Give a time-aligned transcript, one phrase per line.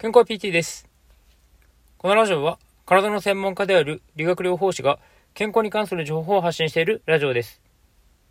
[0.00, 0.88] 健康 PT です。
[1.96, 5.00] このラジオは体の専門家である理学療法士が
[5.34, 7.60] 健康に関する情報を発信しているラジオです。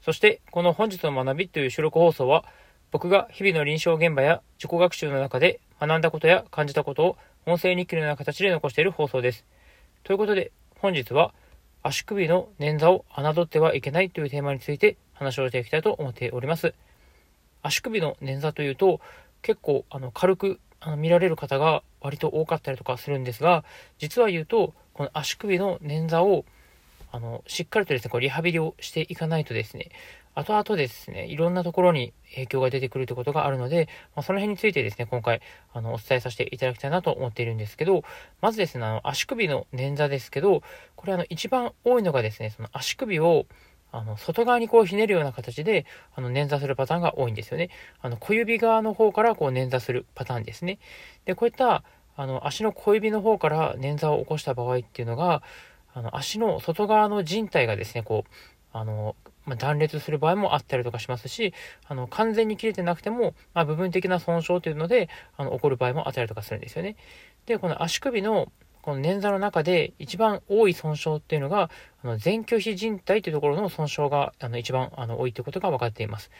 [0.00, 2.44] そしてこの本日の学びという収録放送は
[2.92, 9.44] 僕が日々の臨床現場や自己学習の中で学んだことや感じたことを音声日記のような形で残している放送です。
[10.04, 11.34] ということで本日は
[11.82, 16.72] 足首の捻挫を侮ってはいけないというテーマについて話をしていきたいと思っております。
[17.62, 19.00] 足首の捻挫というと
[19.42, 23.64] 結構あの軽くあの見られる方が割と多かったりとかするんですが、
[23.98, 26.44] 実は言うと、この足首の捻挫を、
[27.10, 29.90] あの、しっかりとですね、こうリハビリをしていかないとですね、
[30.34, 35.40] 後々ですね、いろんなところに影響が出てくるということがあるので、まあ、その辺についてですね、今回、
[35.72, 38.04] あの、お伝えさせていただきたいなと思っているんですけど、
[38.40, 40.62] まずですね、あの、足首の捻挫ですけど、
[40.94, 43.46] これあの、一番多いのがですね、その足首を、
[43.90, 47.70] あの、外側にこうひねるような形で、あの、捻挫するパターンが多いんですよね。
[48.00, 50.78] あの、小指側の方からこう捻挫するパターンですね。
[51.24, 51.84] で、こういった、
[52.16, 55.42] あの、足の小指の方から捻挫を起こした場合っていうのが、
[55.94, 58.30] あの、足の外側の靭帯がですね、こう、
[58.72, 59.16] あの、
[59.46, 61.54] まあ、断裂する場合もあったりとかしますし、
[61.86, 66.96] あの、完全に切れてなくても、まあ、部分的な損傷というので、あの、起こる場合もあったりとかするんですよね。
[67.46, 68.52] で、この足首の
[68.88, 71.68] この捻挫の中で一番多い損傷っていうのが、
[72.02, 76.30] あの前拒否靭帯というところの損傷があの一番あの多いということが分かっています。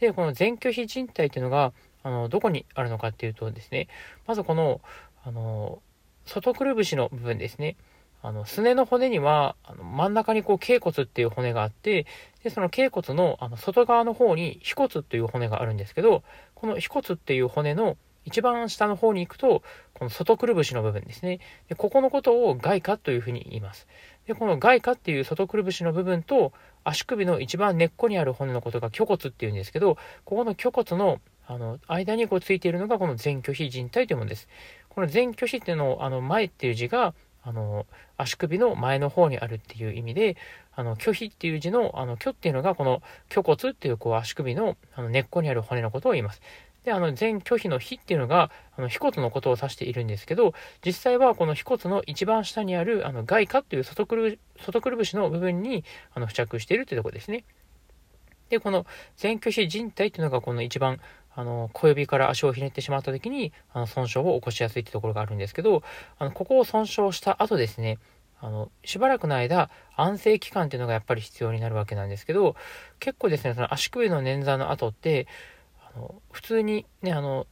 [0.00, 3.88] で、この前拒否靭帯っていうのが、あのどこにあるのかっていうとですね、
[4.26, 4.80] まずこの、
[5.22, 5.82] あの、
[6.24, 7.76] 外くるぶしの部分ですね。
[8.22, 12.06] あの、すねの骨には、あの真ん中にこう、頸骨っていう骨があって、
[12.42, 16.22] で、その頸骨のあの外側の方に、腓骨っていう骨があるんですけど、
[16.54, 17.98] この腓骨っていう骨の
[18.28, 19.62] 一番下の方に行くと、
[19.94, 21.40] この外くるぶしの部分ですね。
[21.68, 23.88] でここのことを外下というふうに言います。
[24.26, 26.52] で、この外下っていう外くるぶしの部分と、
[26.84, 34.48] 足首の一番根っこにある骨のことが虚骨っていうんですけど、ここの虚骨のあの間にこうついているのがこの前拒否靭帯というものです。
[34.90, 37.86] この前拒否っていうのを、あの前っていう字が、あの
[38.18, 40.36] 足首の前の方にあるっていう意味で、
[40.74, 46.42] あの拒否っていう字の、あの虚っていうのがこの虚骨っていうこう足首のあの根っこにある骨のことを言います。
[46.84, 55.84] で、あの、全拒否の非っていうのが、あの、腓骨のことを指しているんですけど、実際はこの腓骨の一番下にある、あの、外下っていう外くる、外くるぶしの部分に、
[56.14, 57.44] あの、付着しているというところですね。
[58.48, 61.00] で、この全拒否靭帯っていうのが、この一番、
[61.34, 65.82] あの、小指から足をひねってしまった時に、あの、損傷を起こしやすいってところがあるんですけど、
[66.18, 67.98] あの、ここを損傷した後ですね、
[68.40, 72.56] あの、しばらくの間、安静期間っていうのがやっぱり必要になるわけなんですけど、
[73.00, 75.26] 結構ですね、その足首の捻挫の後って、
[76.30, 77.46] 普通にね、あの、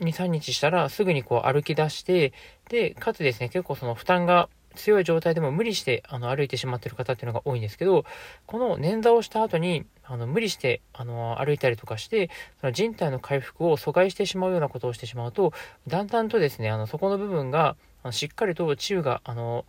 [0.00, 2.32] 2、3日したらすぐにこう歩き出して、
[2.68, 8.04] で、かつですね、結構その負担が強い状態でも無理してあの歩いてしまってる方っていうのが多いんですけど、
[8.46, 12.30] この捻挫をした後にあの無理してあの歩いたりとかして、
[12.60, 15.52] その人体の回復を阻害してしまうようなことをしてしまうと、
[15.86, 17.76] だんだんとですね、あのそこの部分が
[18.10, 19.64] しっかりと治癒があの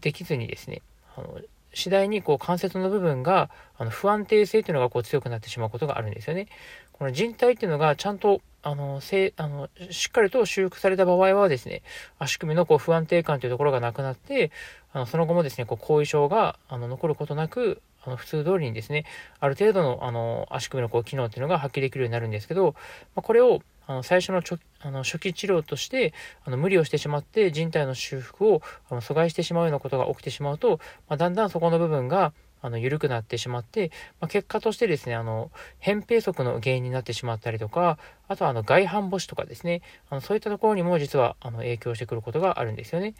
[0.00, 0.82] できずにですね、
[1.16, 1.40] あの
[1.74, 6.46] 次第にこう関節の部分があの不安定性というのがこう強くなってしまうことがあるんですよね。
[6.92, 11.82] この人体っていうのがちゃんとあの、せあの、しっかりと修復された場合はですね、
[12.18, 14.50] 足首のこう不安定感というところがなくなって、
[14.92, 19.04] あのその後もですね、こう後遺症があの残ることなく、あの普通通りにですね、
[19.38, 22.74] ある程度のあの足首のこう機能っていうのが発揮できるようになるんですけど、
[23.14, 26.12] まあ、これをあの最初のちょあの初期治療として
[26.44, 32.32] あの無理をしてしまって人体の修復をあの阻害してしまうようなことが起きてしまうと、まあ、だんだんそこの部分が
[32.64, 33.90] あの、緩くなってしまって、
[34.22, 35.50] まあ、結果としてですね、あの、
[35.82, 43.14] 扁平足の原因になってしまったりとか、あとはあの、外反母趾とかですね、あの、そういったところにも実は、あの、影響してくることがあるんですよね。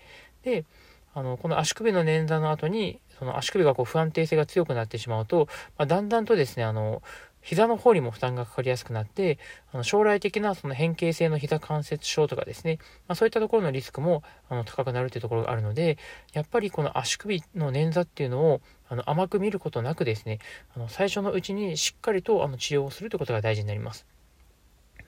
[0.44, 0.64] で、
[1.12, 7.02] あの、この足首の捻挫の後に、その足首がこう不安定性が強くなってしまうと、まあ、だんだんとですね、あの、
[7.44, 9.38] 膝の方にも負担がかかりやすくなって、
[9.70, 15.98] あの将来的なその変形性の膝関節症とかですね、まあ、そういったところのリスクもあの高くなるというところがあるので、
[16.32, 20.38] やっぱりこの足首の捻挫っていうのをあの甘く見ることなくですね、
[20.74, 24.06] あの最初のうちにしっかりとあの治療をするということが大事になります。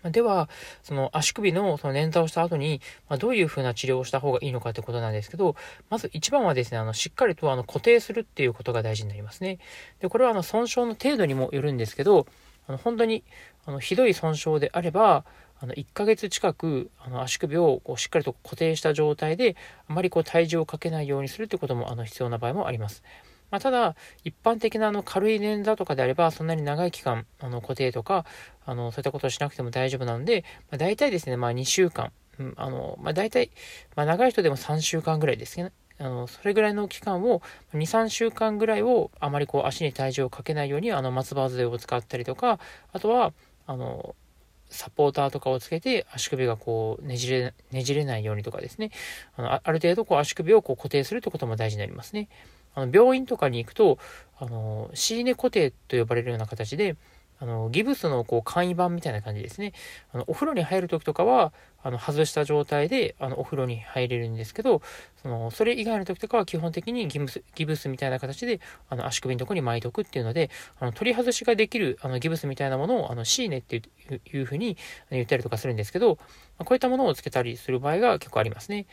[0.04, 0.48] では、
[0.82, 5.56] その足首のその捻挫をした後に、ま、どういうふうな治療をした方がいいのかということなんですけど、
[5.90, 9.58] まず一番はですね、あのしっかりとあの固定するっていうことが大事になりますね。
[10.00, 12.26] で、これはあの損傷の程度にもよるんですけど、
[12.68, 13.24] あの本当に
[13.64, 15.24] あのひどい損傷であれば、
[15.58, 19.56] あの1ヶ月近くあの足首をこうしっかりと固定した状態で、
[19.88, 23.02] あまりこう体重をかけないようにするということもあの必要な場合もあります。
[23.50, 28.24] まあ、ただ、一般的なあの軽い捻挫とかであれば、そんなに長い期間、あの固定とか、
[28.64, 33.50] あのそういったことをしなくても大丈夫なので、まあ、大体ですね、まあ、2週間、うん、あのまあ、大体、
[33.94, 35.72] まあ、長い人でも3週間ぐらいですね。
[35.98, 37.40] あのそれぐらいの期間を、
[37.72, 42.58] 2、3週間ぐらいを、あまりこう足に体重をかけないように、あの松葉杖を使ったりとか、
[42.92, 43.32] あとは、
[43.66, 44.14] あの
[44.68, 48.90] サポーターとかをつけて足首がこうねじれ、ねじれないようにとかですね、
[49.36, 52.28] あのある程度こう足首をこう固定するということも大事になりますね。
[52.76, 53.98] あの病院とかに行くと、
[54.38, 56.96] あの、シーネ固定と呼ばれるような形で、
[57.38, 59.72] あの、ギブスのこう簡易版みたいな感じですね。
[60.12, 61.52] あの、お風呂に入るときとかは、
[61.82, 64.80] あの、外した状態で、あの、お風呂に入れるんですけど、
[65.22, 70.50] その、それ以外の時とかは基本的にギブス、ギブスみたいな形で、あの、足首のとこに巻いとくっていうので、
[70.80, 74.78] あの、取り外しができる、あの、ギブスみたいなものを、あの、シーネっていうふうに
[75.10, 76.16] 言ったりとかするんですけど、
[76.58, 78.86] こういったものをつけたりする場合が結構ありますね。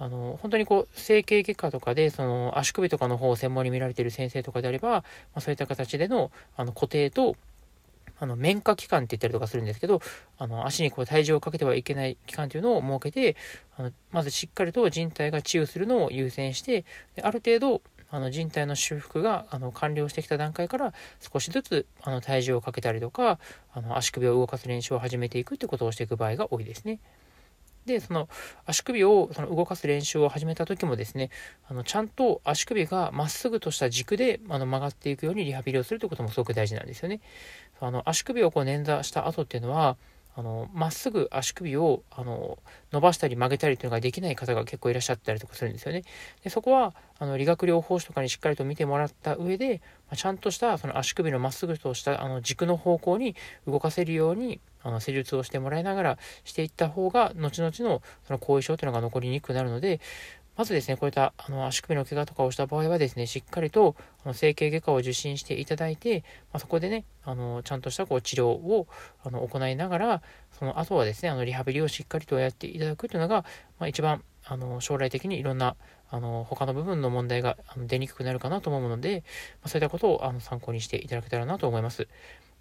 [0.00, 5.04] あの、本当にこう、整形外科とかで、その、足首とかの方を専門に見られている先生とかであれば、ま
[5.34, 7.36] あ、そういった形での、あの、固定と、
[8.18, 10.00] あの、綿化期間って言ったりとかするんですけど、
[10.38, 13.36] あの、足にこう体重をかけてはいけない期間というのを設けて、
[13.76, 23.38] あのまずしっかりと人体が治癒するのを優先して、である程度、あの人体の修復があの完了してきた段階から少しずつあの体重をかけたりとか
[23.72, 26.98] あの足首を動かす練習を始めていくってことをしていく場合が多いですね。
[27.86, 28.28] で、その
[28.66, 31.30] 足首をその動かす練習を始めた時もですね、
[31.68, 37.20] あのちゃんと足首がまっすぐとした軸であの曲がっていくようにリハビリをするということもすごく大事なんですよね。
[37.80, 39.96] あの足首をこう捻挫した後っていうのは、
[40.40, 42.58] あのまっすぐ足首をあの
[42.92, 46.02] 伸ばしたり曲げたりというのができない方が結構いらっしゃったりとかするんですよね。
[46.42, 60.00] でそこはあの理学療法士とかにしっかりと見てもらった上で、まあ、ちゃんとしたその足首のまっすぐとしたあの軸の方向に動かせるようにあの施術をしてもらいながらしていった方が後々のその後遺症というのが残りにくくなるので、
[60.56, 66.20] まずですね、こういったあの足首の怪我とかをした場合はですね、しっかりとあの整形外科を受診していただいて、
[66.52, 68.86] まあ、そこでね、あのちゃんとしたこう治療を
[69.24, 70.22] あの行いながら、
[70.58, 73.44] その後はですね、あのリハビリをしっかりとやっていただくというのが、
[73.78, 75.76] まあ、一番あの将来的にいろんな
[76.10, 79.22] あの他の部分の問題が出にくくなるかなと思うので、
[79.62, 82.08] まあ、そういったことをあの参考にしていただけたらなと思います。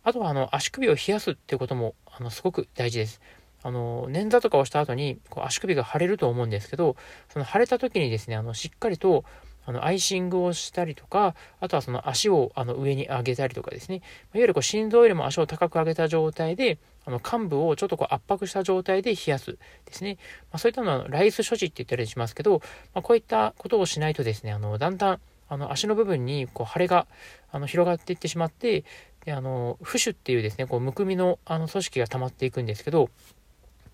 [0.04, 3.22] あとはあの足首を冷やすっていうこともあのすごく大事です。
[3.64, 6.96] あの、捻挫とかをした後に、こう足首が腫れると思うんですけど、
[7.30, 9.26] その腫れた時にですね、あの、しっかりと、
[9.66, 14.04] あの、アイシングをしたりとか、あとはその足をあの上に上げたりとかですね、いわ
[14.36, 20.18] ゆるこう心臓よりも足を高く上げた状態で、あの、幹部をちょっとこう圧迫した状態で冷やすですね。
[20.52, 22.62] まあ、そういったのはライス処置って言ったりしますけど、
[22.94, 25.20] まあ、こういったことをしないとですね、あの、だんだん、
[25.50, 27.06] あの、足の部分にこう腫れが
[27.52, 28.86] あの広がっていってしまって、
[29.26, 33.10] で、あの、浮腫っていうですね、こう、むくみのあの組織が溜まっていくんですけど、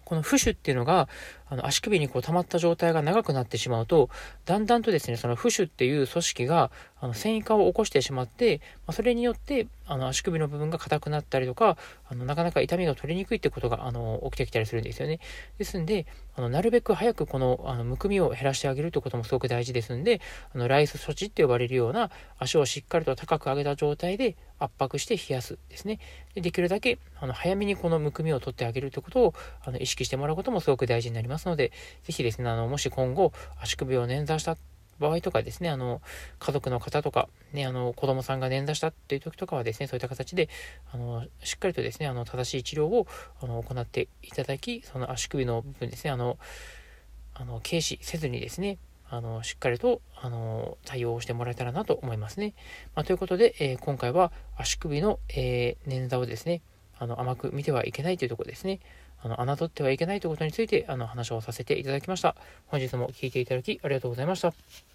[0.06, 1.10] この浮腫っていうのが、
[1.56, 4.10] の足首にこう溜まった状態が長くなってしまうと、
[4.46, 11.78] だんだんとですね、その浮腫っていう組織があの繊維化を起こしてしまって、まあ、それによってあの足首の部分が硬くなったりとか、
[12.10, 15.20] あのなかなか痛みが取りにくいってことがあの起きてきたりするんですよね。
[15.58, 16.06] ですんで、
[16.36, 20.22] あのなるべく早くこのあのむくみを減らしてあげるということもすごく大事ですんで、
[20.54, 22.10] あのライス処置って呼ばれるような
[22.40, 26.00] 足をしっかりと高く上げた状態で圧迫して冷やすですね。
[26.34, 31.72] でできるだけあの早めにこのむくみを取ってあげるということをあの意識してもらうこともすごく大事になりますますので、
[32.04, 33.32] ぜひですね、あのもし今後
[33.62, 34.58] 足首を捻挫した
[35.00, 36.02] 場合とかですね、あの、
[36.40, 40.50] 家族の方とか、ね、あの、子供さんが捻挫したっていう時とかはですね、そういった形で、
[40.92, 43.06] あの、しっかりとですね、あの、正しい治療を、
[43.42, 46.38] あの、行っていただき、その足首の部分ですね、あの、
[47.34, 48.78] あの、軽視せずにですね、
[49.10, 52.54] あの、しっかりと、あの、対応してもらえたらなと思いますね。
[52.96, 56.62] まあ、ということで、えー、今回は足首の、えー、捻挫をですね、
[56.98, 58.80] あの、甘く見てはいけないというところですね。
[59.22, 62.36] あの、侮ってはいけないということについて、あの、話をさせていただきました。
[62.68, 64.95] 本日も聴いていただきありがとうございました。